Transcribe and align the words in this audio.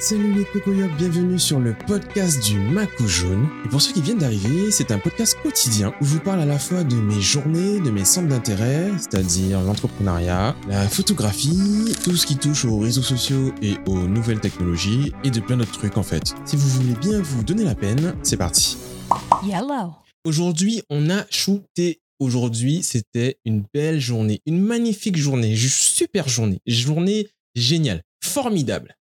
Salut 0.00 0.32
les 0.32 0.46
cocoyocs, 0.46 0.96
bienvenue 0.96 1.38
sur 1.38 1.60
le 1.60 1.74
podcast 1.86 2.42
du 2.42 2.58
Macou 2.58 3.06
Jaune. 3.06 3.46
Et 3.66 3.68
pour 3.68 3.82
ceux 3.82 3.92
qui 3.92 4.00
viennent 4.00 4.16
d'arriver, 4.16 4.70
c'est 4.70 4.92
un 4.92 4.98
podcast 4.98 5.36
quotidien 5.42 5.92
où 6.00 6.06
je 6.06 6.14
vous 6.14 6.20
parle 6.20 6.40
à 6.40 6.46
la 6.46 6.58
fois 6.58 6.84
de 6.84 6.96
mes 6.96 7.20
journées, 7.20 7.80
de 7.80 7.90
mes 7.90 8.06
centres 8.06 8.28
d'intérêt, 8.28 8.90
c'est-à-dire 8.96 9.60
l'entrepreneuriat, 9.60 10.56
la 10.68 10.88
photographie, 10.88 11.94
tout 12.02 12.16
ce 12.16 12.24
qui 12.24 12.36
touche 12.36 12.64
aux 12.64 12.78
réseaux 12.78 13.02
sociaux 13.02 13.52
et 13.60 13.74
aux 13.86 14.08
nouvelles 14.08 14.40
technologies, 14.40 15.12
et 15.22 15.30
de 15.30 15.38
plein 15.38 15.58
d'autres 15.58 15.78
trucs 15.78 15.98
en 15.98 16.02
fait. 16.02 16.34
Si 16.46 16.56
vous 16.56 16.68
voulez 16.80 16.94
bien 16.94 17.20
vous 17.20 17.44
donner 17.44 17.64
la 17.64 17.74
peine, 17.74 18.14
c'est 18.22 18.38
parti. 18.38 18.78
Yellow. 19.44 19.92
Aujourd'hui, 20.24 20.80
on 20.88 21.10
a 21.10 21.26
shooté. 21.28 22.00
Aujourd'hui, 22.20 22.82
c'était 22.82 23.36
une 23.44 23.64
belle 23.74 24.00
journée, 24.00 24.40
une 24.46 24.62
magnifique 24.62 25.18
journée, 25.18 25.50
une 25.50 25.58
super 25.58 26.26
journée, 26.26 26.62
journée 26.66 27.28
géniale, 27.54 28.02
formidable. 28.24 28.96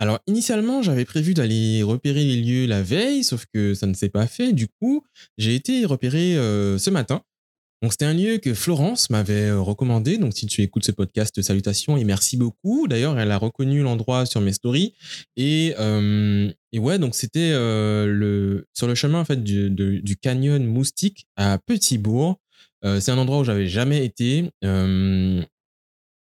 Alors, 0.00 0.20
initialement, 0.28 0.80
j'avais 0.82 1.04
prévu 1.04 1.34
d'aller 1.34 1.82
repérer 1.82 2.22
les 2.22 2.36
lieux 2.36 2.66
la 2.66 2.82
veille, 2.82 3.24
sauf 3.24 3.46
que 3.52 3.74
ça 3.74 3.86
ne 3.86 3.94
s'est 3.94 4.08
pas 4.08 4.28
fait. 4.28 4.52
Du 4.52 4.68
coup, 4.68 5.04
j'ai 5.38 5.56
été 5.56 5.84
repéré 5.84 6.36
euh, 6.36 6.78
ce 6.78 6.90
matin. 6.90 7.22
Donc, 7.82 7.92
c'était 7.92 8.04
un 8.04 8.14
lieu 8.14 8.38
que 8.38 8.54
Florence 8.54 9.10
m'avait 9.10 9.48
euh, 9.48 9.60
recommandé. 9.60 10.18
Donc, 10.18 10.34
si 10.34 10.46
tu 10.46 10.62
écoutes 10.62 10.84
ce 10.84 10.92
podcast, 10.92 11.42
salutations 11.42 11.96
et 11.96 12.04
merci 12.04 12.36
beaucoup. 12.36 12.86
D'ailleurs, 12.86 13.18
elle 13.18 13.32
a 13.32 13.38
reconnu 13.38 13.82
l'endroit 13.82 14.24
sur 14.24 14.40
mes 14.40 14.52
stories. 14.52 14.94
Et, 15.36 15.74
euh, 15.80 16.48
ouais, 16.76 16.98
donc 17.00 17.16
c'était 17.16 17.50
sur 17.50 18.86
le 18.86 18.94
chemin 18.94 19.24
fait, 19.24 19.42
du, 19.42 20.16
canyon 20.20 20.64
Moustique 20.64 21.26
à 21.36 21.58
Petit-Bourg. 21.58 22.36
C'est 22.84 23.10
un 23.10 23.18
endroit 23.18 23.40
où 23.40 23.44
j'avais 23.44 23.66
jamais 23.66 24.04
été. 24.04 24.50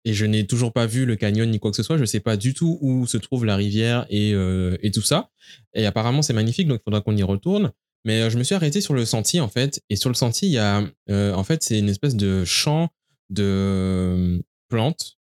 Et 0.08 0.14
je 0.14 0.26
n'ai 0.26 0.48
toujours 0.48 0.72
pas 0.72 0.86
vu 0.86 1.06
le 1.06 1.18
canyon 1.18 1.52
ni 1.52 1.60
quoi 1.60 1.70
que 1.70 1.76
ce 1.76 1.84
soit. 1.84 1.98
Je 1.98 2.06
sais 2.06 2.22
pas 2.22 2.38
du 2.38 2.54
tout 2.54 2.78
où 2.80 3.06
se 3.08 3.18
trouve 3.18 3.44
la 3.44 3.58
rivière 3.58 4.06
et, 4.10 4.34
euh, 4.34 4.78
et 4.82 4.90
tout 4.90 5.02
ça. 5.02 5.32
Et 5.74 5.86
apparemment, 5.86 6.22
c'est 6.22 6.32
magnifique, 6.32 6.70
donc 6.70 6.80
il 6.80 6.84
faudra 6.86 7.02
qu'on 7.02 7.18
y 7.18 7.24
retourne. 7.24 7.74
Mais 8.06 8.22
euh, 8.22 8.30
je 8.30 8.38
me 8.38 8.44
suis 8.44 8.56
arrêté 8.56 8.80
sur 8.80 8.94
le 8.94 9.04
sentier, 9.04 9.42
en 9.42 9.50
fait. 9.50 9.82
Et 9.90 9.98
sur 9.98 10.10
le 10.10 10.16
sentier, 10.16 10.48
il 10.48 10.54
y 10.54 10.60
a, 10.60 10.82
euh, 11.10 11.34
en 11.34 11.44
fait, 11.44 11.62
c'est 11.62 11.78
une 11.78 11.90
espèce 11.90 12.16
de 12.16 12.46
champ 12.46 12.88
de 13.30 14.42
plantes, 14.70 15.18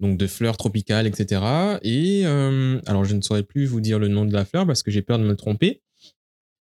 donc 0.00 0.16
de 0.16 0.26
fleurs 0.26 0.56
tropicales, 0.56 1.06
etc. 1.06 1.42
Et 1.82 2.24
alors, 2.24 3.04
je 3.04 3.14
ne 3.16 3.20
saurais 3.20 3.42
plus 3.42 3.66
vous 3.66 3.82
dire 3.82 3.98
le 3.98 4.08
nom 4.08 4.24
de 4.24 4.32
la 4.32 4.46
fleur 4.46 4.66
parce 4.66 4.82
que 4.82 4.90
j'ai 4.90 5.02
peur 5.02 5.18
de 5.18 5.24
me 5.24 5.36
tromper. 5.36 5.82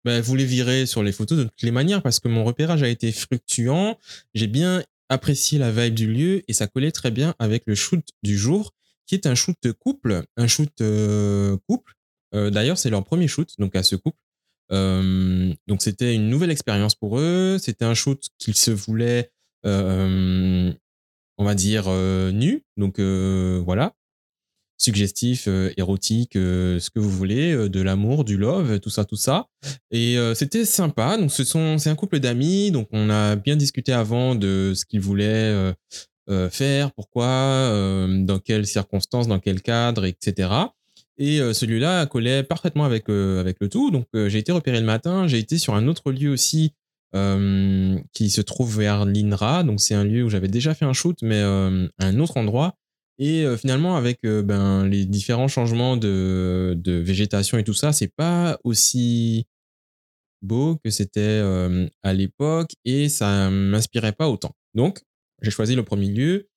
Ben, 0.05 0.21
vous 0.21 0.37
les 0.37 0.45
virez 0.45 0.85
sur 0.85 1.03
les 1.03 1.13
photos 1.13 1.39
de 1.39 1.45
toutes 1.45 1.63
les 1.63 1.71
manières 1.71 2.03
parce 2.03 2.21
que 2.21 2.29
mon 2.29 2.45
repérage 2.45 2.83
a 2.83 2.89
été 2.89 3.11
fluctuant. 3.11 3.99
J'ai 4.35 4.49
bien 4.49 4.85
apprécié 5.09 5.59
la 5.59 5.71
vibe 5.71 5.95
du 5.95 6.13
lieu 6.13 6.43
et 6.49 6.53
ça 6.53 6.67
collait 6.67 6.93
très 6.93 7.11
bien 7.11 7.35
avec 7.39 7.65
le 7.67 7.75
shoot 7.75 8.05
du 8.23 8.37
jour, 8.37 8.75
qui 9.07 9.15
est 9.15 9.27
un 9.27 9.35
shoot 9.35 9.57
couple, 9.79 10.25
un 10.37 10.47
shoot 10.47 10.71
euh, 10.81 11.57
couple. 11.69 11.95
Euh, 12.35 12.51
D'ailleurs, 12.51 12.79
c'est 12.79 12.91
leur 12.91 13.05
premier 13.05 13.27
shoot, 13.27 13.51
donc 13.59 13.75
à 13.75 13.83
ce 13.83 13.97
couple. 13.97 14.19
Euh, 14.71 15.55
donc 15.67 15.81
c'était 15.81 16.15
une 16.15 16.29
nouvelle 16.29 16.51
expérience 16.51 16.95
pour 16.95 17.19
eux. 17.19 17.57
C'était 17.59 17.87
un 17.87 17.95
shoot 17.95 18.23
qu'ils 18.39 18.57
se 18.57 18.71
voulaient, 18.71 19.33
on 19.65 20.75
va 21.39 21.55
dire, 21.55 21.91
nu. 22.33 22.65
Donc 22.77 23.01
voilà, 23.01 23.95
suggestif, 24.79 25.47
euh, 25.49 25.73
érotique, 25.77 26.37
euh, 26.37 26.79
ce 26.79 26.89
que 26.89 27.01
vous 27.01 27.11
voulez, 27.11 27.53
euh, 27.53 27.69
de 27.69 27.83
l'amour, 27.83 28.25
du 28.25 28.37
love, 28.37 28.79
tout 28.79 28.91
ça, 28.91 29.05
tout 29.05 29.17
ça. 29.17 29.49
Et 29.91 30.17
euh, 30.17 30.35
c'était 30.35 30.65
sympa. 30.65 31.19
Donc, 31.19 31.33
ce 31.33 31.45
sont, 31.45 31.79
c'est 31.79 31.91
un 31.91 31.97
couple 31.97 32.21
d'amis. 32.21 32.71
Donc, 32.71 32.89
on 32.93 33.11
a 33.11 33.35
bien 33.37 33.57
discuté 33.57 33.93
avant 33.93 34.37
de 34.37 34.73
ce 34.75 34.85
qu'ils 34.85 35.01
voulaient 35.01 35.27
euh, 35.27 35.73
euh, 36.31 36.49
faire, 36.49 36.93
pourquoi, 36.93 37.27
dans 38.09 38.39
quelles 38.39 38.67
circonstances, 38.67 39.27
dans 39.27 39.41
quel 39.41 39.63
cadre, 39.63 40.05
etc. 40.05 40.51
Et 41.21 41.39
celui-là 41.53 42.07
collait 42.07 42.45
parfaitement 42.45 42.85
avec, 42.85 43.09
avec 43.09 43.57
le 43.61 43.69
tout. 43.69 43.91
Donc, 43.91 44.07
j'ai 44.15 44.39
été 44.39 44.53
repéré 44.53 44.79
le 44.79 44.87
matin. 44.87 45.27
J'ai 45.27 45.39
été 45.39 45.59
sur 45.59 45.75
un 45.75 45.89
autre 45.89 46.13
lieu 46.13 46.31
aussi 46.31 46.75
qui 47.13 48.31
se 48.31 48.41
trouve 48.43 48.79
vers 48.79 49.07
l'INRA. 49.07 49.65
Donc, 49.65 49.81
c'est 49.81 49.95
un 49.95 50.05
lieu 50.05 50.23
où 50.23 50.29
j'avais 50.29 50.49
déjà 50.49 50.75
fait 50.75 50.85
un 50.85 50.93
shoot, 50.93 51.17
mais 51.23 51.41
à 51.41 51.71
un 51.99 52.21
autre 52.21 52.37
endroit. 52.37 52.77
Et 53.19 53.45
euh, 53.45 53.57
finalement, 53.57 53.97
avec 53.97 54.21
euh, 54.25 54.43
ben, 54.43 54.87
les 54.87 55.05
différents 55.05 55.49
changements 55.49 55.97
de, 55.97 56.79
végétation 56.85 57.59
et 57.59 57.65
tout 57.65 57.75
ça, 57.75 57.93
c'est 57.93 58.13
pas 58.15 58.59
aussi 58.65 59.47
beau 60.41 60.77
que 60.85 60.91
c'était 60.91 61.21
euh, 61.21 61.89
à 62.05 62.13
l'époque 62.15 62.71
et 62.85 63.09
ça 63.09 63.51
m'inspirait 63.51 64.13
pas 64.13 64.29
autant. 64.29 64.55
Donc, 64.75 65.01
j'ai 65.43 65.51
choisi 65.51 65.75
le 65.75 65.83
premier 65.83 66.09
lieu. 66.09 66.49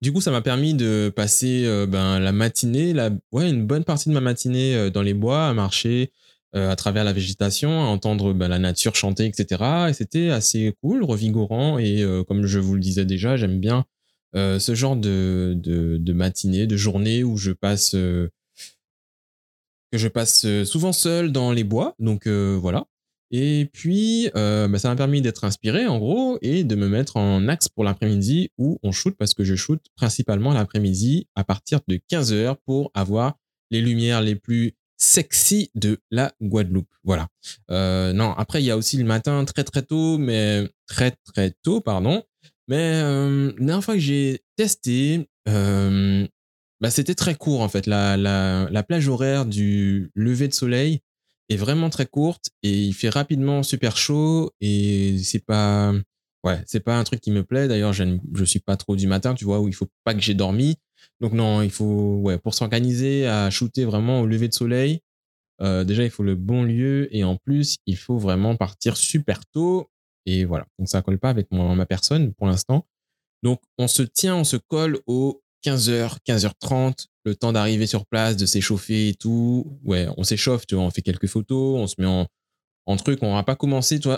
Du 0.00 0.12
coup, 0.12 0.22
ça 0.22 0.30
m'a 0.30 0.40
permis 0.40 0.72
de 0.72 1.12
passer 1.14 1.66
ben, 1.86 2.18
la 2.20 2.32
matinée, 2.32 2.94
ouais, 3.32 3.50
une 3.50 3.66
bonne 3.66 3.84
partie 3.84 4.08
de 4.08 4.14
ma 4.14 4.22
matinée 4.22 4.90
dans 4.90 5.02
les 5.02 5.12
bois, 5.12 5.48
à 5.48 5.52
marcher 5.52 6.10
à 6.54 6.74
travers 6.74 7.04
la 7.04 7.12
végétation, 7.12 7.82
à 7.82 7.84
entendre 7.84 8.32
ben, 8.32 8.48
la 8.48 8.58
nature 8.58 8.94
chanter, 8.94 9.26
etc. 9.26 9.62
Et 9.90 9.92
c'était 9.92 10.30
assez 10.30 10.74
cool, 10.80 11.04
revigorant. 11.04 11.78
Et 11.78 12.02
comme 12.26 12.46
je 12.46 12.58
vous 12.58 12.76
le 12.76 12.80
disais 12.80 13.04
déjà, 13.04 13.36
j'aime 13.36 13.60
bien 13.60 13.84
euh, 14.36 14.58
ce 14.58 14.74
genre 14.74 14.96
de, 14.96 15.54
de, 15.56 15.96
de 15.98 16.12
matinée, 16.12 16.66
de 16.66 16.76
journée 16.76 17.24
où 17.24 17.36
je 17.36 17.52
passe 17.52 17.94
euh, 17.94 18.28
que 19.92 19.98
je 19.98 20.08
passe 20.08 20.44
euh, 20.44 20.64
souvent 20.64 20.92
seul 20.92 21.32
dans 21.32 21.52
les 21.52 21.64
bois. 21.64 21.94
Donc 21.98 22.26
euh, 22.26 22.56
voilà. 22.60 22.86
Et 23.32 23.70
puis, 23.72 24.28
euh, 24.36 24.66
bah, 24.66 24.78
ça 24.78 24.88
m'a 24.88 24.96
permis 24.96 25.22
d'être 25.22 25.44
inspiré 25.44 25.86
en 25.86 25.98
gros 25.98 26.38
et 26.42 26.64
de 26.64 26.74
me 26.74 26.88
mettre 26.88 27.16
en 27.16 27.46
axe 27.46 27.68
pour 27.68 27.84
l'après-midi 27.84 28.50
où 28.58 28.78
on 28.82 28.90
shoot 28.90 29.14
parce 29.16 29.34
que 29.34 29.44
je 29.44 29.54
shoot 29.54 29.80
principalement 29.96 30.52
l'après-midi 30.52 31.28
à 31.36 31.44
partir 31.44 31.80
de 31.86 32.00
15h 32.10 32.56
pour 32.66 32.90
avoir 32.94 33.36
les 33.70 33.82
lumières 33.82 34.20
les 34.20 34.34
plus 34.34 34.74
sexy 34.96 35.70
de 35.76 35.98
la 36.10 36.32
Guadeloupe. 36.42 36.92
Voilà. 37.04 37.28
Euh, 37.70 38.12
non, 38.12 38.32
après, 38.32 38.62
il 38.62 38.66
y 38.66 38.70
a 38.70 38.76
aussi 38.76 38.96
le 38.98 39.04
matin 39.04 39.44
très 39.44 39.64
très 39.64 39.82
tôt, 39.82 40.18
mais 40.18 40.68
très 40.88 41.12
très 41.32 41.52
tôt, 41.62 41.80
pardon. 41.80 42.22
Mais 42.70 43.02
la 43.02 43.52
dernière 43.58 43.84
fois 43.84 43.94
que 43.94 44.00
j'ai 44.00 44.40
testé, 44.56 45.28
bah, 45.46 46.90
c'était 46.90 47.14
très 47.14 47.34
court 47.34 47.60
en 47.60 47.68
fait. 47.68 47.86
La 47.86 48.84
plage 48.86 49.08
horaire 49.08 49.44
du 49.44 50.10
lever 50.14 50.48
de 50.48 50.54
soleil 50.54 51.00
est 51.50 51.56
vraiment 51.56 51.90
très 51.90 52.06
courte 52.06 52.50
et 52.62 52.72
il 52.72 52.94
fait 52.94 53.08
rapidement 53.08 53.62
super 53.62 53.96
chaud 53.96 54.52
et 54.60 55.18
c'est 55.18 55.44
pas 55.44 55.92
ouais 56.44 56.62
c'est 56.64 56.80
pas 56.80 56.96
un 56.96 57.04
truc 57.04 57.20
qui 57.20 57.32
me 57.32 57.42
plaît 57.42 57.68
d'ailleurs 57.68 57.92
je 57.92 58.04
je 58.34 58.44
suis 58.44 58.60
pas 58.60 58.76
trop 58.76 58.96
du 58.96 59.06
matin 59.08 59.34
tu 59.34 59.44
vois 59.44 59.60
où 59.60 59.68
il 59.68 59.74
faut 59.74 59.88
pas 60.04 60.14
que 60.14 60.20
j'ai 60.20 60.34
dormi 60.34 60.76
donc 61.20 61.32
non 61.32 61.60
il 61.60 61.70
faut 61.70 62.20
ouais 62.22 62.38
pour 62.38 62.54
s'organiser 62.54 63.26
à 63.26 63.50
shooter 63.50 63.84
vraiment 63.84 64.20
au 64.20 64.26
lever 64.26 64.48
de 64.48 64.54
soleil 64.54 65.00
euh, 65.60 65.82
déjà 65.82 66.04
il 66.04 66.10
faut 66.10 66.22
le 66.22 66.36
bon 66.36 66.62
lieu 66.62 67.14
et 67.14 67.24
en 67.24 67.36
plus 67.36 67.78
il 67.84 67.96
faut 67.96 68.16
vraiment 68.16 68.56
partir 68.56 68.96
super 68.96 69.44
tôt 69.46 69.90
et 70.26 70.44
voilà 70.44 70.66
donc 70.78 70.88
ça 70.88 71.02
colle 71.02 71.18
pas 71.18 71.30
avec 71.30 71.50
ma 71.50 71.86
personne 71.86 72.32
pour 72.34 72.46
l'instant 72.46 72.86
donc 73.42 73.60
on 73.78 73.88
se 73.88 74.02
tient 74.02 74.36
on 74.36 74.44
se 74.44 74.56
colle 74.56 74.98
au 75.06 75.42
15h 75.64 76.18
15h30 76.26 77.06
le 77.24 77.34
temps 77.34 77.52
d'arriver 77.52 77.86
sur 77.86 78.06
place, 78.06 78.36
de 78.36 78.46
s'échauffer 78.46 79.08
et 79.08 79.14
tout. 79.14 79.78
Ouais, 79.84 80.06
on 80.16 80.24
s'échauffe, 80.24 80.66
tu 80.66 80.74
vois, 80.74 80.84
on 80.84 80.90
fait 80.90 81.02
quelques 81.02 81.26
photos, 81.26 81.78
on 81.78 81.86
se 81.86 81.94
met 81.98 82.06
en, 82.06 82.96
truc, 82.96 83.22
on 83.22 83.34
va 83.34 83.42
pas 83.42 83.56
commencer, 83.56 84.00
tu. 84.00 84.08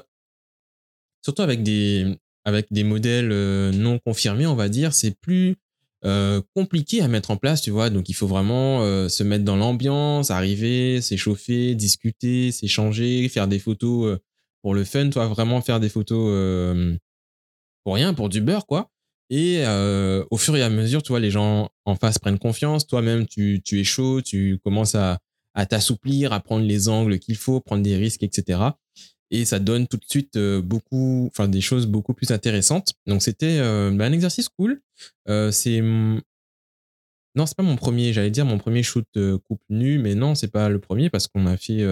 Surtout 1.24 1.42
avec 1.42 1.62
des, 1.62 2.18
avec 2.44 2.66
des 2.72 2.84
modèles 2.84 3.30
euh, 3.32 3.70
non 3.70 3.98
confirmés, 3.98 4.46
on 4.46 4.56
va 4.56 4.68
dire, 4.68 4.92
c'est 4.92 5.16
plus 5.20 5.56
euh, 6.04 6.40
compliqué 6.54 7.00
à 7.00 7.08
mettre 7.08 7.30
en 7.30 7.36
place, 7.36 7.62
tu 7.62 7.70
vois. 7.70 7.90
Donc 7.90 8.08
il 8.08 8.14
faut 8.14 8.26
vraiment 8.26 8.82
euh, 8.82 9.08
se 9.08 9.22
mettre 9.22 9.44
dans 9.44 9.56
l'ambiance, 9.56 10.30
arriver, 10.30 11.00
s'échauffer, 11.00 11.74
discuter, 11.74 12.50
s'échanger, 12.50 13.28
faire 13.28 13.46
des 13.46 13.58
photos 13.58 14.18
pour 14.62 14.74
le 14.74 14.84
fun, 14.84 15.10
toi, 15.10 15.26
vraiment 15.26 15.60
faire 15.60 15.80
des 15.80 15.88
photos 15.88 16.28
euh, 16.30 16.96
pour 17.84 17.94
rien, 17.94 18.14
pour 18.14 18.28
du 18.28 18.40
beurre, 18.40 18.66
quoi. 18.66 18.90
Et 19.28 19.64
euh, 19.66 20.24
au 20.30 20.36
fur 20.36 20.56
et 20.56 20.62
à 20.62 20.68
mesure, 20.68 21.02
tu 21.02 21.08
vois, 21.08 21.20
les 21.20 21.30
gens 21.30 21.70
en 21.84 21.96
face 21.96 22.18
prennent 22.18 22.38
confiance. 22.38 22.86
Toi-même, 22.86 23.26
tu, 23.26 23.60
tu 23.64 23.80
es 23.80 23.84
chaud, 23.84 24.20
tu 24.22 24.58
commences 24.62 24.94
à, 24.94 25.18
à 25.54 25.66
t'assouplir, 25.66 26.32
à 26.32 26.40
prendre 26.40 26.64
les 26.64 26.88
angles 26.88 27.18
qu'il 27.18 27.36
faut, 27.36 27.60
prendre 27.60 27.82
des 27.82 27.96
risques, 27.96 28.22
etc. 28.22 28.60
Et 29.30 29.44
ça 29.44 29.58
donne 29.58 29.88
tout 29.88 29.96
de 29.96 30.04
suite 30.06 30.36
euh, 30.36 30.60
beaucoup, 30.60 31.28
enfin 31.30 31.48
des 31.48 31.62
choses 31.62 31.86
beaucoup 31.86 32.12
plus 32.12 32.30
intéressantes. 32.30 32.92
Donc 33.06 33.22
c'était 33.22 33.58
bah, 33.58 34.04
un 34.04 34.12
exercice 34.12 34.48
cool. 34.48 34.80
C'est 35.50 35.80
non, 37.34 37.46
c'est 37.46 37.56
pas 37.56 37.62
mon 37.62 37.76
premier. 37.76 38.12
J'allais 38.12 38.30
dire 38.30 38.44
mon 38.44 38.58
premier 38.58 38.82
shoot 38.82 39.06
coupe 39.48 39.62
nu, 39.70 39.98
mais 39.98 40.14
non, 40.14 40.34
c'est 40.34 40.50
pas 40.52 40.68
le 40.68 40.78
premier 40.78 41.08
parce 41.08 41.26
qu'on 41.26 41.46
a 41.46 41.56
fait 41.56 41.82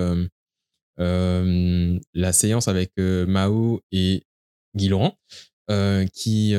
la 0.99 2.33
séance 2.33 2.69
avec 2.69 2.93
Mao 2.99 3.81
et 3.93 4.23
Guy 4.75 4.89
Laurent 4.89 5.19
qui, 6.13 6.55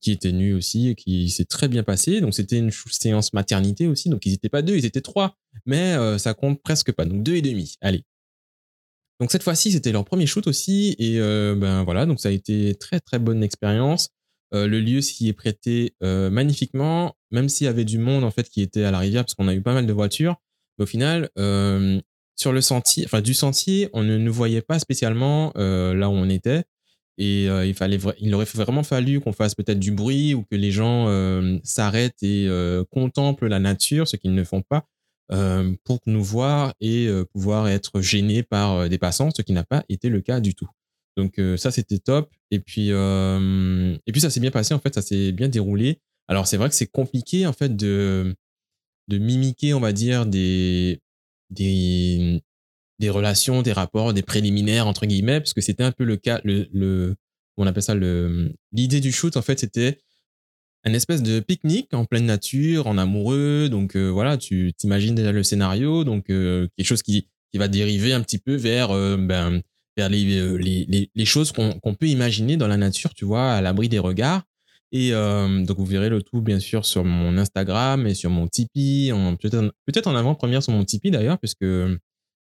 qui 0.00 0.10
était 0.12 0.32
nu 0.32 0.54
aussi 0.54 0.88
et 0.88 0.94
qui 0.94 1.28
s'est 1.30 1.44
très 1.44 1.68
bien 1.68 1.82
passé. 1.82 2.20
Donc, 2.20 2.34
c'était 2.34 2.58
une 2.58 2.70
séance 2.70 3.32
maternité 3.32 3.88
aussi. 3.88 4.08
Donc, 4.08 4.24
ils 4.26 4.32
n'étaient 4.32 4.48
pas 4.48 4.62
deux, 4.62 4.76
ils 4.76 4.86
étaient 4.86 5.00
trois. 5.00 5.36
Mais 5.66 5.96
ça 6.18 6.34
compte 6.34 6.62
presque 6.62 6.92
pas. 6.92 7.04
Donc, 7.04 7.22
deux 7.22 7.34
et 7.34 7.42
demi. 7.42 7.76
Allez. 7.80 8.04
Donc, 9.20 9.30
cette 9.30 9.42
fois-ci, 9.42 9.72
c'était 9.72 9.92
leur 9.92 10.04
premier 10.04 10.26
shoot 10.26 10.46
aussi. 10.46 10.96
Et 10.98 11.18
ben 11.18 11.82
voilà, 11.84 12.06
donc 12.06 12.20
ça 12.20 12.28
a 12.28 12.32
été 12.32 12.74
très, 12.74 13.00
très 13.00 13.18
bonne 13.18 13.42
expérience. 13.42 14.10
Le 14.52 14.80
lieu 14.80 15.00
s'y 15.00 15.28
est 15.28 15.32
prêté 15.32 15.94
magnifiquement. 16.00 17.16
même 17.32 17.48
s'il 17.48 17.64
y 17.64 17.68
avait 17.68 17.84
du 17.84 17.98
monde 17.98 18.22
en 18.22 18.30
fait 18.30 18.48
qui 18.48 18.62
était 18.62 18.84
à 18.84 18.92
la 18.92 19.00
rivière, 19.00 19.24
parce 19.24 19.34
qu'on 19.34 19.48
a 19.48 19.54
eu 19.54 19.62
pas 19.62 19.74
mal 19.74 19.86
de 19.86 19.92
voitures, 19.92 20.36
au 20.78 20.86
final, 20.86 21.30
sur 22.36 22.52
le 22.52 22.60
sentier, 22.60 23.04
enfin 23.04 23.20
du 23.20 23.34
sentier, 23.34 23.88
on 23.92 24.02
ne 24.02 24.16
nous 24.18 24.32
voyait 24.32 24.62
pas 24.62 24.78
spécialement 24.78 25.52
là 25.56 26.08
où 26.08 26.12
on 26.12 26.28
était. 26.28 26.64
Et 27.18 27.44
il, 27.44 27.74
fallait, 27.74 27.98
il 28.20 28.34
aurait 28.34 28.46
vraiment 28.54 28.82
fallu 28.82 29.20
qu'on 29.20 29.32
fasse 29.32 29.54
peut-être 29.54 29.78
du 29.78 29.92
bruit 29.92 30.34
ou 30.34 30.42
que 30.42 30.56
les 30.56 30.70
gens 30.70 31.06
s'arrêtent 31.62 32.22
et 32.22 32.48
contemplent 32.90 33.46
la 33.46 33.58
nature, 33.58 34.08
ce 34.08 34.16
qu'ils 34.16 34.34
ne 34.34 34.44
font 34.44 34.62
pas, 34.62 34.86
pour 35.84 36.00
nous 36.06 36.24
voir 36.24 36.72
et 36.80 37.08
pouvoir 37.32 37.68
être 37.68 38.00
gênés 38.00 38.42
par 38.42 38.88
des 38.88 38.98
passants, 38.98 39.30
ce 39.30 39.42
qui 39.42 39.52
n'a 39.52 39.62
pas 39.64 39.84
été 39.88 40.08
le 40.08 40.20
cas 40.20 40.40
du 40.40 40.54
tout. 40.54 40.68
Donc 41.18 41.38
ça, 41.56 41.70
c'était 41.70 41.98
top. 41.98 42.32
Et 42.50 42.58
puis, 42.58 42.88
et 42.88 44.12
puis 44.12 44.20
ça 44.20 44.30
s'est 44.30 44.40
bien 44.40 44.50
passé, 44.50 44.72
en 44.72 44.78
fait, 44.78 44.94
ça 44.94 45.02
s'est 45.02 45.32
bien 45.32 45.48
déroulé. 45.48 46.00
Alors 46.28 46.46
c'est 46.46 46.56
vrai 46.56 46.70
que 46.70 46.74
c'est 46.74 46.90
compliqué, 46.90 47.46
en 47.46 47.52
fait, 47.52 47.76
de, 47.76 48.34
de 49.08 49.18
mimiquer, 49.18 49.74
on 49.74 49.80
va 49.80 49.92
dire, 49.92 50.24
des, 50.24 51.01
des, 51.52 52.42
relations, 53.08 53.62
des 53.62 53.72
rapports, 53.72 54.12
des 54.12 54.22
préliminaires, 54.22 54.86
entre 54.86 55.06
guillemets, 55.06 55.40
parce 55.40 55.54
que 55.54 55.60
c'était 55.60 55.82
un 55.82 55.92
peu 55.92 56.04
le 56.04 56.16
cas, 56.16 56.40
le, 56.44 56.68
le 56.72 57.16
on 57.56 57.66
appelle 57.66 57.82
ça 57.82 57.94
le, 57.94 58.54
l'idée 58.72 59.00
du 59.00 59.12
shoot, 59.12 59.36
en 59.36 59.42
fait, 59.42 59.58
c'était 59.60 59.98
un 60.84 60.92
espèce 60.94 61.22
de 61.22 61.40
pique-nique 61.40 61.94
en 61.94 62.04
pleine 62.04 62.26
nature, 62.26 62.86
en 62.86 62.98
amoureux. 62.98 63.68
Donc 63.70 63.96
euh, 63.96 64.08
voilà, 64.08 64.36
tu 64.36 64.72
t'imagines 64.76 65.14
déjà 65.14 65.32
le 65.32 65.42
scénario, 65.42 66.04
donc 66.04 66.30
euh, 66.30 66.68
quelque 66.76 66.86
chose 66.86 67.02
qui, 67.02 67.28
qui 67.52 67.58
va 67.58 67.68
dériver 67.68 68.12
un 68.12 68.20
petit 68.20 68.38
peu 68.38 68.54
vers, 68.54 68.90
euh, 68.90 69.16
ben, 69.16 69.60
vers 69.96 70.08
les, 70.08 70.24
les, 70.58 71.10
les, 71.14 71.24
choses 71.24 71.52
qu'on, 71.52 71.78
qu'on 71.80 71.94
peut 71.94 72.08
imaginer 72.08 72.56
dans 72.56 72.66
la 72.68 72.76
nature, 72.76 73.14
tu 73.14 73.24
vois, 73.24 73.52
à 73.52 73.60
l'abri 73.60 73.88
des 73.88 73.98
regards. 73.98 74.42
Et 74.92 75.10
donc, 75.12 75.78
vous 75.78 75.86
verrez 75.86 76.10
le 76.10 76.22
tout, 76.22 76.42
bien 76.42 76.60
sûr, 76.60 76.84
sur 76.84 77.02
mon 77.02 77.38
Instagram 77.38 78.06
et 78.06 78.14
sur 78.14 78.28
mon 78.28 78.46
Tipeee, 78.46 79.10
peut-être, 79.40 80.06
en 80.06 80.14
avant-première 80.14 80.62
sur 80.62 80.72
mon 80.72 80.84
Tipeee 80.84 81.10
d'ailleurs, 81.10 81.38
puisque, 81.38 81.64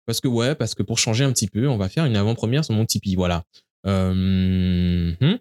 parce 0.05 0.19
que, 0.19 0.27
ouais, 0.27 0.53
parce 0.53 0.75
que 0.75 0.83
pour 0.83 0.99
changer 0.99 1.23
un 1.23 1.31
petit 1.31 1.47
peu, 1.47 1.67
on 1.69 1.77
va 1.77 1.87
faire 1.87 2.05
une 2.05 2.17
avant-première 2.17 2.65
sur 2.65 2.75
mon 2.75 2.85
Tipeee, 2.85 3.15
voilà. 3.15 3.45
Euh, 3.87 5.13
hmm. 5.21 5.37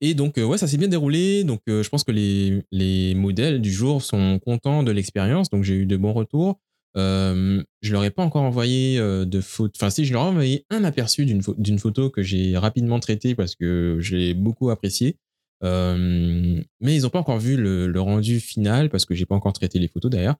Et 0.00 0.14
donc, 0.14 0.36
ouais, 0.36 0.56
ça 0.56 0.68
s'est 0.68 0.78
bien 0.78 0.86
déroulé. 0.86 1.42
Donc, 1.42 1.60
je 1.66 1.88
pense 1.88 2.04
que 2.04 2.12
les, 2.12 2.62
les 2.70 3.16
modèles 3.16 3.60
du 3.60 3.72
jour 3.72 4.02
sont 4.02 4.38
contents 4.38 4.84
de 4.84 4.92
l'expérience. 4.92 5.50
Donc, 5.50 5.64
j'ai 5.64 5.74
eu 5.74 5.86
de 5.86 5.96
bons 5.96 6.12
retours. 6.12 6.60
Euh, 6.96 7.62
je 7.82 7.92
leur 7.92 8.04
ai 8.04 8.10
pas 8.10 8.22
encore 8.22 8.42
envoyé 8.42 8.98
de 8.98 9.40
photos. 9.40 9.76
Enfin, 9.76 9.90
si, 9.90 10.04
je 10.04 10.12
leur 10.12 10.22
ai 10.22 10.28
envoyé 10.28 10.66
un 10.70 10.84
aperçu 10.84 11.26
d'une 11.26 11.78
photo 11.78 12.08
que 12.08 12.22
j'ai 12.22 12.56
rapidement 12.56 13.00
traitée 13.00 13.34
parce 13.34 13.56
que 13.56 13.98
j'ai 14.00 14.32
beaucoup 14.32 14.70
apprécié. 14.70 15.16
Mais 15.62 16.96
ils 16.96 17.02
n'ont 17.02 17.10
pas 17.10 17.20
encore 17.20 17.38
vu 17.38 17.56
le, 17.56 18.00
rendu 18.00 18.40
final 18.40 18.90
parce 18.90 19.04
que 19.04 19.14
j'ai 19.14 19.26
pas 19.26 19.34
encore 19.34 19.52
traité 19.52 19.78
les 19.78 19.88
photos 19.88 20.10
d'ailleurs. 20.10 20.36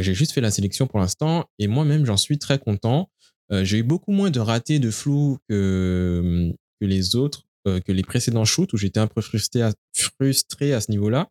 J'ai 0.00 0.14
juste 0.14 0.32
fait 0.32 0.40
la 0.40 0.50
sélection 0.50 0.86
pour 0.86 0.98
l'instant 0.98 1.44
et 1.58 1.66
moi-même 1.66 2.06
j'en 2.06 2.16
suis 2.16 2.38
très 2.38 2.58
content. 2.58 3.10
J'ai 3.50 3.78
eu 3.78 3.82
beaucoup 3.82 4.12
moins 4.12 4.30
de 4.30 4.40
ratés 4.40 4.78
de 4.78 4.90
flou 4.90 5.38
que, 5.48 6.52
les 6.80 7.16
autres, 7.16 7.44
que 7.64 7.92
les 7.92 8.02
précédents 8.02 8.44
shoots 8.44 8.72
où 8.72 8.76
j'étais 8.76 9.00
un 9.00 9.06
peu 9.06 9.20
frustré 9.20 9.62
à, 9.62 9.72
frustré 9.92 10.72
à 10.72 10.80
ce 10.80 10.90
niveau-là. 10.90 11.28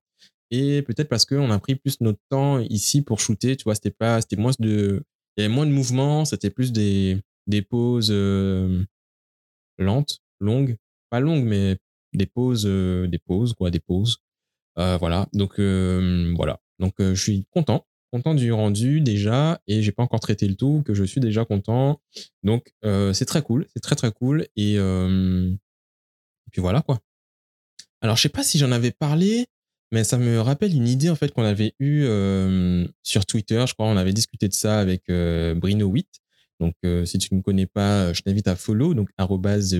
Et 0.51 0.83
peut-être 0.83 1.09
parce 1.09 1.25
qu'on 1.25 1.49
a 1.49 1.57
pris 1.57 1.75
plus 1.75 1.99
notre 2.01 2.19
temps 2.29 2.59
ici 2.59 3.01
pour 3.01 3.19
shooter, 3.19 3.57
tu 3.57 3.63
vois, 3.63 3.73
c'était 3.73 3.89
pas, 3.89 4.21
c'était 4.21 4.35
moins 4.35 4.51
de, 4.59 5.01
il 5.35 5.41
y 5.41 5.45
avait 5.45 5.53
moins 5.53 5.65
de 5.65 5.71
mouvements, 5.71 6.25
c'était 6.25 6.51
plus 6.51 6.71
des, 6.71 7.17
des 7.47 7.63
pauses 7.63 8.11
lentes, 9.79 10.19
longues, 10.39 10.77
pas 11.09 11.19
longues, 11.19 11.43
mais 11.43 11.77
des 12.17 12.25
pauses, 12.25 12.65
euh, 12.65 13.07
des 13.07 13.19
pauses, 13.19 13.53
quoi, 13.53 13.71
des 13.71 13.79
pauses. 13.79 14.17
Euh, 14.77 14.97
voilà. 14.97 15.27
Donc 15.33 15.59
euh, 15.59 16.33
voilà. 16.35 16.59
Donc 16.79 16.95
je 16.99 17.13
suis 17.13 17.45
content, 17.51 17.85
content 18.11 18.33
du 18.33 18.51
rendu 18.51 19.01
déjà, 19.01 19.61
et 19.67 19.81
j'ai 19.81 19.91
pas 19.91 20.03
encore 20.03 20.19
traité 20.19 20.47
le 20.47 20.55
tout, 20.55 20.83
que 20.85 20.93
je 20.93 21.03
suis 21.03 21.21
déjà 21.21 21.45
content. 21.45 22.01
Donc 22.43 22.73
c'est 22.83 23.25
très 23.25 23.41
cool, 23.41 23.67
c'est 23.73 23.79
très 23.79 23.95
très 23.95 24.11
cool, 24.11 24.47
et, 24.55 24.77
puis 26.51 26.61
voilà 26.61 26.81
quoi. 26.81 26.99
Alors 28.01 28.17
je 28.17 28.23
sais 28.23 28.29
pas 28.29 28.43
si 28.43 28.57
j'en 28.57 28.71
avais 28.71 28.91
parlé, 28.91 29.45
mais 29.91 30.03
ça 30.03 30.17
me 30.17 30.41
rappelle 30.41 30.75
une 30.75 30.87
idée 30.87 31.09
en 31.09 31.15
fait 31.15 31.31
qu'on 31.31 31.43
avait 31.43 31.73
eue 31.79 32.05
sur 33.03 33.25
Twitter. 33.25 33.63
Je 33.67 33.73
crois 33.73 33.85
on 33.85 33.95
avait 33.97 34.13
discuté 34.13 34.47
de 34.47 34.53
ça 34.53 34.79
avec 34.79 35.03
Brino 35.07 35.87
8 35.87 36.22
donc, 36.63 36.75
euh, 36.85 37.03
si 37.03 37.17
tu 37.17 37.35
ne 37.35 37.41
connais 37.41 37.65
pas, 37.65 38.13
je 38.13 38.21
t'invite 38.21 38.47
à 38.47 38.55
follow, 38.55 38.93
donc 38.93 39.09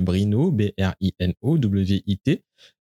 Brino, 0.01 0.51
B-R-I-N-O-W-I-T. 0.51 2.43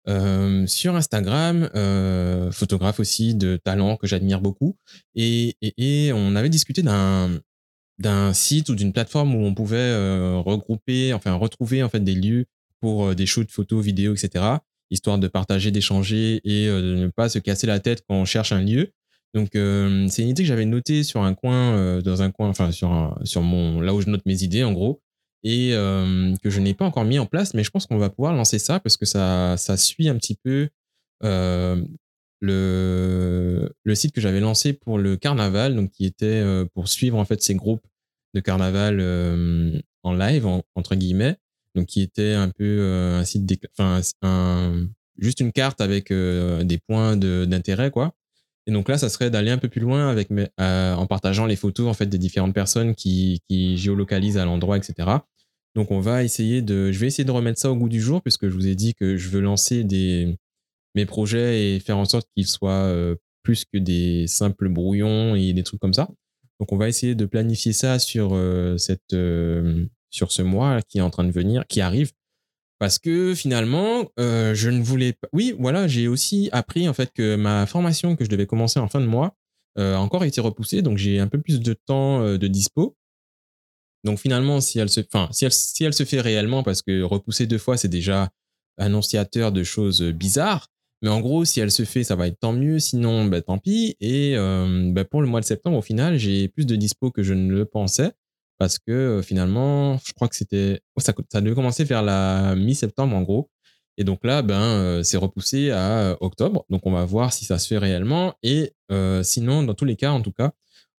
Euh, 0.07 0.67
sur 0.67 0.95
Instagram, 0.95 1.69
euh, 1.73 2.51
photographe 2.51 2.99
aussi 2.99 3.33
de 3.33 3.57
talent 3.57 3.97
que 3.97 4.05
j'admire 4.05 4.39
beaucoup. 4.39 4.77
Et, 5.15 5.55
on 6.13 6.35
avait 6.35 6.49
discuté 6.49 6.83
d'un 6.83 8.33
site 8.33 8.69
ou 8.69 8.75
d'une 8.75 8.93
plateforme 8.93 9.33
où 9.33 9.43
on 9.43 9.55
pouvait 9.55 9.95
regrouper, 10.37 11.13
enfin 11.13 11.33
retrouver 11.33 11.81
en 11.81 11.89
des 11.89 12.13
lieux 12.13 12.45
pour 12.79 13.15
des 13.15 13.25
shoots 13.25 13.49
photos, 13.49 13.83
vidéos, 13.83 14.13
etc. 14.13 14.45
Histoire 14.91 15.17
de 15.17 15.27
partager, 15.27 15.71
d'échanger 15.71 16.39
et 16.43 16.67
de 16.67 16.95
ne 16.95 17.07
pas 17.07 17.29
se 17.29 17.39
casser 17.39 17.65
la 17.65 17.79
tête 17.79 18.03
quand 18.07 18.15
on 18.15 18.25
cherche 18.25 18.51
un 18.51 18.61
lieu. 18.61 18.91
Donc, 19.33 19.55
euh, 19.55 20.07
c'est 20.09 20.23
une 20.23 20.29
idée 20.29 20.43
que 20.43 20.47
j'avais 20.47 20.65
notée 20.65 21.03
sur 21.03 21.21
un 21.21 21.33
coin, 21.33 21.75
euh, 21.75 22.01
dans 22.01 22.21
un 22.21 22.31
coin, 22.31 22.49
enfin, 22.49 22.71
sur, 22.71 23.17
sur 23.23 23.41
mon, 23.41 23.81
là 23.81 23.93
où 23.93 24.01
je 24.01 24.09
note 24.09 24.25
mes 24.25 24.43
idées, 24.43 24.63
en 24.63 24.71
gros, 24.73 25.01
et 25.43 25.71
euh, 25.73 26.33
que 26.41 26.49
je 26.49 26.59
n'ai 26.59 26.73
pas 26.73 26.85
encore 26.85 27.03
mis 27.05 27.19
en 27.19 27.25
place, 27.25 27.53
mais 27.53 27.63
je 27.63 27.69
pense 27.69 27.85
qu'on 27.85 27.97
va 27.97 28.09
pouvoir 28.09 28.33
lancer 28.33 28.59
ça 28.59 28.79
parce 28.79 28.97
que 28.97 29.05
ça, 29.05 29.55
ça 29.57 29.77
suit 29.77 30.09
un 30.09 30.15
petit 30.17 30.35
peu 30.35 30.69
le, 32.39 33.69
le 33.83 33.95
site 33.95 34.13
que 34.13 34.21
j'avais 34.21 34.39
lancé 34.39 34.73
pour 34.73 34.97
le 34.97 35.17
carnaval, 35.17 35.75
donc 35.75 35.91
qui 35.91 36.05
était 36.05 36.43
pour 36.73 36.87
suivre 36.87 37.17
en 37.17 37.25
fait 37.25 37.41
ces 37.41 37.55
groupes 37.55 37.85
de 38.33 38.39
carnaval 38.39 38.99
en 40.03 40.13
live, 40.13 40.47
entre 40.75 40.95
guillemets, 40.95 41.37
donc 41.75 41.87
qui 41.87 42.01
était 42.01 42.33
un 42.33 42.49
peu 42.49 42.81
un 42.81 43.23
site, 43.23 43.67
enfin, 43.77 44.01
juste 45.17 45.39
une 45.39 45.51
carte 45.51 45.81
avec 45.81 46.11
des 46.11 46.79
points 46.87 47.15
d'intérêt, 47.15 47.91
quoi. 47.91 48.15
Et 48.67 48.71
donc 48.71 48.89
là, 48.89 48.97
ça 48.97 49.07
serait 49.07 49.31
d'aller 49.31 49.49
un 49.49 49.57
peu 49.57 49.69
plus 49.69 49.79
loin 49.79 50.13
euh, 50.59 50.93
en 50.93 51.07
partageant 51.07 51.45
les 51.45 51.55
photos 51.55 51.87
en 51.87 51.93
fait 51.93 52.05
des 52.05 52.17
différentes 52.17 52.53
personnes 52.53 52.95
qui, 52.95 53.41
géolocalisent 53.49 54.37
à 54.37 54.43
l'endroit, 54.43 54.77
etc. 54.77 55.09
Donc 55.73 55.89
on 55.91 56.01
va 56.01 56.23
essayer 56.23 56.61
de, 56.61 56.91
je 56.91 56.99
vais 56.99 57.07
essayer 57.07 57.23
de 57.23 57.31
remettre 57.31 57.59
ça 57.59 57.71
au 57.71 57.75
goût 57.75 57.87
du 57.87 58.01
jour 58.01 58.21
puisque 58.21 58.49
je 58.49 58.53
vous 58.53 58.67
ai 58.67 58.75
dit 58.75 58.93
que 58.93 59.15
je 59.15 59.29
veux 59.29 59.39
lancer 59.39 59.85
mes 60.95 61.05
projets 61.05 61.75
et 61.75 61.79
faire 61.79 61.97
en 61.97 62.05
sorte 62.05 62.27
qu'ils 62.35 62.47
soient 62.47 62.71
euh, 62.71 63.15
plus 63.41 63.63
que 63.63 63.77
des 63.77 64.27
simples 64.27 64.67
brouillons 64.67 65.35
et 65.35 65.53
des 65.53 65.63
trucs 65.63 65.79
comme 65.79 65.93
ça. 65.93 66.09
Donc 66.59 66.73
on 66.73 66.77
va 66.77 66.89
essayer 66.89 67.15
de 67.15 67.25
planifier 67.25 67.71
ça 67.71 67.99
sur 67.99 68.31
euh, 68.33 68.77
cette 68.77 69.15
sur 70.09 70.31
ce 70.31 70.41
mois 70.41 70.81
qui 70.81 70.97
est 70.97 71.01
en 71.01 71.09
train 71.09 71.23
de 71.23 71.31
venir, 71.31 71.65
qui 71.67 71.79
arrive 71.79 72.11
parce 72.79 72.99
que 72.99 73.33
finalement, 73.33 74.11
euh, 74.19 74.53
je 74.53 74.69
ne 74.69 74.81
voulais 74.83 75.13
pas. 75.13 75.27
Oui, 75.33 75.55
voilà, 75.57 75.87
j'ai 75.87 76.07
aussi 76.07 76.49
appris 76.51 76.87
en 76.87 76.93
fait 76.93 77.11
que 77.11 77.35
ma 77.35 77.65
formation 77.65 78.15
que 78.15 78.23
je 78.23 78.29
devais 78.29 78.45
commencer 78.45 78.79
en 78.79 78.87
fin 78.87 79.01
de 79.01 79.07
mois 79.07 79.35
euh, 79.79 79.95
a 79.95 79.99
encore 79.99 80.23
été 80.23 80.41
repoussée, 80.41 80.81
donc 80.81 80.97
j'ai 80.97 81.19
un 81.19 81.27
peu 81.27 81.39
plus 81.39 81.59
de 81.59 81.73
temps 81.73 82.21
euh, 82.21 82.37
de 82.37 82.47
dispo. 82.47 82.95
Donc 84.03 84.19
finalement, 84.19 84.61
si 84.61 84.79
elle 84.79 84.89
se, 84.89 85.01
enfin, 85.01 85.27
si 85.31 85.45
elle, 85.45 85.51
si 85.51 85.83
elle 85.83 85.93
se 85.93 86.05
fait 86.05 86.21
réellement, 86.21 86.63
parce 86.63 86.81
que 86.81 87.01
repousser 87.01 87.47
deux 87.47 87.57
fois, 87.57 87.77
c'est 87.77 87.87
déjà 87.87 88.29
annonciateur 88.77 89.51
de 89.51 89.63
choses 89.63 90.03
bizarres. 90.03 90.67
Mais 91.01 91.09
en 91.09 91.19
gros, 91.19 91.45
si 91.45 91.59
elle 91.59 91.71
se 91.71 91.83
fait, 91.83 92.03
ça 92.03 92.15
va 92.15 92.27
être 92.27 92.39
tant 92.39 92.53
mieux. 92.53 92.79
Sinon, 92.79 93.25
bah, 93.25 93.41
tant 93.41 93.57
pis. 93.57 93.95
Et 93.99 94.35
bah, 94.35 95.03
pour 95.03 95.21
le 95.21 95.27
mois 95.27 95.41
de 95.41 95.45
septembre, 95.45 95.77
au 95.77 95.81
final, 95.81 96.17
j'ai 96.17 96.47
plus 96.47 96.65
de 96.65 96.75
dispo 96.75 97.11
que 97.11 97.21
je 97.21 97.33
ne 97.33 97.51
le 97.51 97.65
pensais 97.65 98.13
parce 98.57 98.79
que 98.79 99.21
finalement, 99.23 99.97
je 100.05 100.13
crois 100.13 100.27
que 100.27 100.35
c'était 100.35 100.81
oh, 100.95 101.01
ça, 101.01 101.41
devait 101.41 101.55
commencer 101.55 101.83
vers 101.83 102.03
la 102.03 102.55
mi-septembre 102.55 103.15
en 103.15 103.21
gros. 103.21 103.49
Et 103.97 104.03
donc 104.03 104.23
là, 104.23 104.41
ben, 104.41 105.03
c'est 105.03 105.17
repoussé 105.17 105.71
à 105.71 106.17
octobre. 106.21 106.65
Donc 106.69 106.85
on 106.85 106.91
va 106.91 107.03
voir 107.05 107.33
si 107.33 107.45
ça 107.45 107.57
se 107.57 107.67
fait 107.67 107.77
réellement. 107.77 108.35
Et 108.43 108.73
sinon, 109.23 109.63
dans 109.63 109.73
tous 109.73 109.85
les 109.85 109.95
cas, 109.95 110.11
en 110.11 110.21
tout 110.21 110.31
cas, 110.31 110.51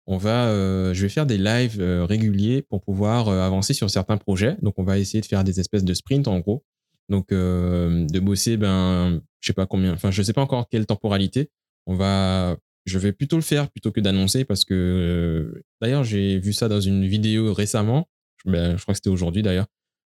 on 0.08 0.18
va, 0.18 0.52
je 0.94 1.02
vais 1.02 1.10
faire 1.10 1.28
des 1.28 1.38
lives 1.38 1.80
réguliers 1.80 2.64
pour 2.64 2.82
pouvoir 2.82 3.30
avancer 3.30 3.74
sur 3.74 3.90
certains 3.92 4.18
projets. 4.18 4.58
Donc 4.64 4.80
on 4.80 4.84
va 4.84 4.98
essayer 4.98 5.22
de 5.22 5.28
faire 5.28 5.44
des 5.44 5.60
espèces 5.60 5.84
de 5.84 5.94
sprints 5.94 6.28
en 6.28 6.40
gros. 6.40 6.64
Donc 7.10 7.30
de 7.30 8.20
bosser, 8.20 8.58
ben, 8.58 9.22
je 9.42 9.48
sais 9.48 9.54
pas 9.54 9.68
combien, 9.68 9.94
enfin 9.94 10.10
je 10.10 10.22
sais 10.24 10.34
pas 10.34 10.42
encore 10.42 10.68
quelle 10.68 10.88
temporalité. 10.88 11.52
On 11.86 11.96
va 11.96 12.58
je 12.88 13.00
vais 13.00 13.12
plutôt 13.12 13.36
le 13.36 13.42
faire 13.42 13.70
plutôt 13.70 13.92
que 13.92 14.00
d'annoncer 14.00 14.46
parce 14.46 14.64
que 14.64 14.74
euh, 14.74 15.62
d'ailleurs 15.82 16.06
j'ai 16.06 16.40
vu 16.40 16.54
ça 16.54 16.70
dans 16.70 16.80
une 16.80 17.06
vidéo 17.06 17.54
récemment. 17.54 18.08
Ben, 18.46 18.78
je 18.78 18.82
crois 18.82 18.94
que 18.94 18.98
c'était 18.98 19.10
aujourd'hui 19.10 19.44
d'ailleurs. 19.44 19.68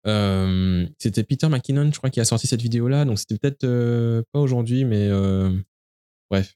Euh, 0.07 0.85
c'était 0.97 1.23
Peter 1.23 1.47
McKinnon, 1.47 1.91
je 1.93 1.97
crois, 1.97 2.09
qui 2.09 2.19
a 2.19 2.25
sorti 2.25 2.47
cette 2.47 2.61
vidéo-là. 2.61 3.05
Donc 3.05 3.19
c'était 3.19 3.37
peut-être 3.37 3.63
euh, 3.63 4.23
pas 4.31 4.39
aujourd'hui, 4.39 4.85
mais 4.85 5.09
bref, 6.29 6.55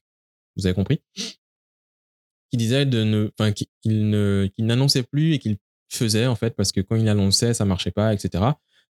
vous 0.56 0.66
avez 0.66 0.74
compris. 0.74 1.00
Qui 1.14 2.56
disait 2.56 2.84
de 2.84 3.04
ne, 3.04 3.30
enfin, 3.38 3.52
qu'il 3.52 4.10
n'annonçait 4.58 5.04
plus 5.04 5.34
et 5.34 5.38
qu'il 5.38 5.58
faisait 5.90 6.26
en 6.26 6.34
fait 6.34 6.56
parce 6.56 6.72
que 6.72 6.80
quand 6.80 6.96
il 6.96 7.08
annonçait 7.08 7.54
ça 7.54 7.64
marchait 7.64 7.90
pas, 7.92 8.12
etc. 8.12 8.44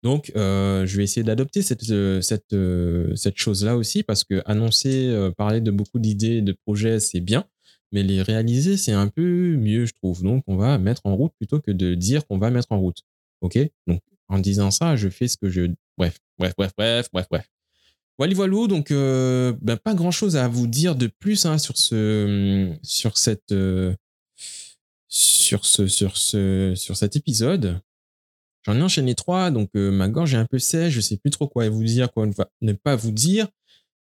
Donc, 0.04 0.34
euh, 0.36 0.86
je 0.86 0.98
vais 0.98 1.04
essayer 1.06 1.24
d'adopter 1.24 1.62
cette, 1.62 1.90
euh, 1.90 2.20
cette, 2.20 2.52
euh, 2.52 3.16
cette 3.16 3.38
chose-là 3.38 3.78
aussi 3.78 4.04
parce 4.04 4.26
que 4.26 4.42
annoncer, 4.46 5.32
parler 5.38 5.62
de 5.62 5.72
beaucoup 5.72 5.98
d'idées, 5.98 6.42
de 6.42 6.52
projets, 6.66 7.00
c'est 7.00 7.22
bien, 7.22 7.46
mais 7.94 8.04
les 8.04 8.22
réaliser, 8.22 8.76
c'est 8.76 8.92
un 8.92 9.08
peu 9.08 9.56
mieux, 9.56 9.86
je 9.86 9.94
trouve. 9.94 10.22
Donc, 10.22 10.44
on 10.48 10.58
va 10.58 10.78
mettre 10.78 11.02
en 11.06 11.16
route 11.16 11.32
plutôt 11.40 11.62
que 11.62 11.72
de 11.72 11.96
dire 11.96 12.28
qu'on 12.28 12.38
va 12.38 12.52
mettre 12.52 12.72
en 12.72 12.80
route. 12.80 13.02
OK? 13.42 13.58
Donc, 13.88 14.02
en 14.28 14.40
disant 14.40 14.72
ça, 14.72 14.98
je 14.98 15.08
fais 15.08 15.30
ce 15.30 15.38
que 15.38 15.50
je. 15.50 15.72
Bref, 15.98 16.18
bref, 16.38 16.54
bref, 16.58 16.74
bref, 16.78 17.08
bref, 17.14 17.28
bref. 17.32 17.50
Voilà, 18.18 18.34
voilà. 18.34 18.68
Donc, 18.68 18.90
ben, 18.92 19.78
pas 19.78 19.94
grand-chose 19.96 20.36
à 20.36 20.50
vous 20.50 20.68
dire 20.68 20.96
de 20.98 21.08
plus 21.08 21.46
hein, 21.46 21.58
sur 21.58 21.78
ce, 21.78 22.74
sur 22.84 23.18
cette, 23.18 23.54
sur 25.08 25.66
ce, 25.66 25.88
sur 25.88 26.18
ce, 26.18 26.74
sur 26.76 26.98
cet 26.98 27.16
épisode. 27.16 27.80
J'en 28.66 28.76
ai 28.78 28.82
enchaîné 28.82 29.14
trois, 29.14 29.52
donc 29.52 29.70
euh, 29.76 29.92
ma 29.92 30.08
gorge 30.08 30.34
est 30.34 30.38
un 30.38 30.46
peu 30.46 30.58
sèche, 30.58 30.94
je 30.94 31.02
sais 31.02 31.18
plus 31.18 31.32
trop 31.32 31.48
quoi 31.48 31.68
vous 31.68 31.84
dire, 31.84 32.12
quoi 32.12 32.26
ne 32.62 32.74
pas 32.74 32.96
vous 32.96 33.12
dire. 33.12 33.48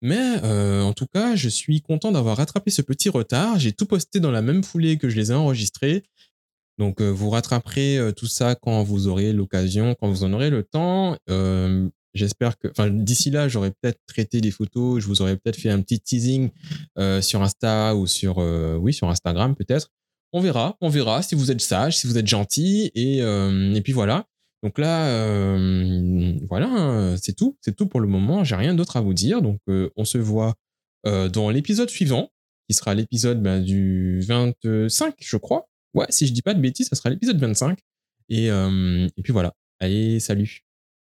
Mais 0.01 0.39
euh, 0.45 0.83
en 0.83 0.93
tout 0.95 1.07
cas, 1.07 1.37
je 1.37 1.49
suis 1.49 1.83
content 1.83 2.11
d'avoir 2.13 2.39
rattrapé 2.39 2.71
ce 2.71 2.81
petit 2.81 3.09
retard. 3.09 3.59
J'ai 3.59 3.73
tout 3.73 3.87
posté 3.87 4.19
dans 4.21 4.31
la 4.31 4.43
même 4.43 4.63
foulée 4.63 4.99
que 4.99 5.09
je 5.09 5.17
les 5.17 5.31
ai 5.31 5.35
enregistrés. 5.35 6.05
Donc 6.79 7.01
euh, 7.01 7.11
vous 7.11 7.31
rattraperez 7.31 8.13
tout 8.17 8.27
ça 8.27 8.55
quand 8.55 8.83
vous 8.83 9.09
aurez 9.09 9.33
l'occasion, 9.33 9.95
quand 9.95 10.09
vous 10.09 10.25
en 10.25 10.33
aurez 10.33 10.51
le 10.51 10.63
temps. 10.63 11.17
J'espère 12.15 12.57
que, 12.57 12.69
enfin, 12.69 12.89
d'ici 12.89 13.31
là, 13.31 13.47
j'aurais 13.47 13.73
peut-être 13.73 14.01
traité 14.07 14.41
les 14.41 14.51
photos, 14.51 15.03
je 15.03 15.07
vous 15.07 15.21
aurais 15.21 15.37
peut-être 15.37 15.57
fait 15.57 15.69
un 15.69 15.83
petit 15.83 16.01
teasing 16.01 16.49
sur 17.21 17.43
Insta 17.43 17.95
ou 17.95 18.07
sur, 18.07 18.39
oui, 18.39 18.95
sur 18.95 19.11
Instagram 19.11 19.55
peut-être. 19.55 19.91
On 20.33 20.41
verra, 20.41 20.77
on 20.81 20.89
verra 20.89 21.23
si 21.23 21.35
vous 21.35 21.51
êtes 21.51 21.61
sage, 21.61 21.99
si 21.99 22.07
vous 22.07 22.17
êtes 22.17 22.27
gentil, 22.27 22.91
et, 22.95 23.19
et 23.19 23.81
puis 23.83 23.93
voilà. 23.93 24.27
Donc 24.63 24.79
là, 24.79 25.07
euh, 25.09 26.39
voilà, 26.49 26.69
hein, 26.69 27.17
c'est 27.17 27.35
tout, 27.35 27.57
c'est 27.61 27.77
tout 27.77 27.87
pour 27.87 28.01
le 28.01 28.09
moment. 28.09 28.45
J'ai 28.45 28.57
rien 28.57 28.75
d'autre 28.75 28.97
à 28.97 29.01
vous 29.01 29.15
dire. 29.15 29.43
Donc 29.43 29.61
euh, 29.69 29.91
on 29.97 30.05
se 30.05 30.19
voit 30.19 30.55
euh, 31.07 31.29
dans 31.29 31.51
l'épisode 31.51 31.91
suivant, 31.91 32.31
qui 32.69 32.75
sera 32.75 32.95
l'épisode 32.95 33.43
bah, 33.43 33.61
du 33.61 34.21
25, 34.23 35.15
je 35.19 35.37
crois. 35.37 35.69
Ouais, 35.95 36.07
si 36.11 36.27
je 36.27 36.33
dis 36.33 36.43
pas 36.43 36.55
de 36.55 36.61
bêtises, 36.61 36.89
ça 36.89 36.97
sera 36.97 37.11
l'épisode 37.11 37.39
25. 37.39 37.79
Et, 38.29 38.47
et 38.47 39.23
puis 39.23 39.33
voilà. 39.33 39.55
Allez, 39.81 40.21
salut. 40.21 40.65